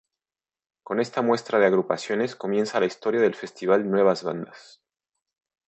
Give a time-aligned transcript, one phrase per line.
[0.81, 4.81] Con esta muestra de agrupaciones, comienza la historia del Festival Nuevas Bandas.